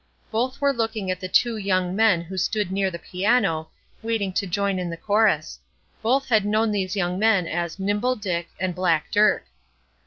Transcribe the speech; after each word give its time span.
Both 0.31 0.59
were 0.59 0.73
looking 0.73 1.11
at 1.11 1.19
the 1.19 1.27
two 1.27 1.57
young 1.57 1.95
men 1.95 2.21
who 2.23 2.35
stood 2.35 2.71
near 2.71 2.89
the 2.89 2.97
piano, 2.97 3.69
waiting 4.01 4.33
to 4.33 4.47
join 4.47 4.79
in 4.79 4.89
the 4.89 4.97
chorus. 4.97 5.59
Both 6.01 6.27
had 6.27 6.43
known 6.43 6.71
these 6.71 6.95
young 6.95 7.19
men 7.19 7.45
as 7.47 7.77
"Nimble 7.77 8.15
Dick" 8.15 8.49
and 8.59 8.73
"Black 8.73 9.11
Dirk." 9.11 9.45